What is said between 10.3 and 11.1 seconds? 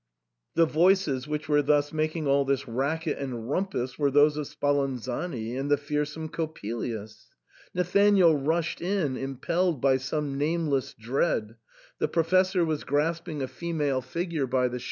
nameless